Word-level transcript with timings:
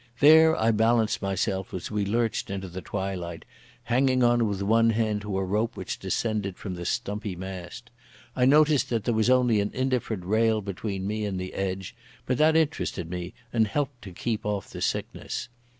There 0.19 0.59
I 0.59 0.71
balanced 0.71 1.21
myself, 1.21 1.75
as 1.75 1.91
we 1.91 2.07
lurched 2.07 2.49
into 2.49 2.67
the 2.67 2.81
twilight, 2.81 3.45
hanging 3.83 4.23
on 4.23 4.47
with 4.47 4.63
one 4.63 4.89
hand 4.89 5.21
to 5.21 5.37
a 5.37 5.45
rope 5.45 5.77
which 5.77 5.99
descended 5.99 6.57
from 6.57 6.73
the 6.73 6.85
stumpy 6.85 7.35
mast. 7.35 7.91
I 8.35 8.45
noticed 8.45 8.89
that 8.89 9.03
there 9.03 9.13
was 9.13 9.29
only 9.29 9.59
an 9.61 9.69
indifferent 9.75 10.25
rail 10.25 10.59
between 10.59 11.05
me 11.05 11.23
and 11.23 11.39
the 11.39 11.53
edge, 11.53 11.93
but 12.25 12.39
that 12.39 12.55
interested 12.55 13.11
me 13.11 13.35
and 13.53 13.67
helped 13.67 14.01
to 14.01 14.11
keep 14.11 14.43
off 14.43 14.69
sickness. 14.69 15.49